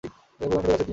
[0.03, 0.89] এতে প্রধান ফটক আছে তিনটি।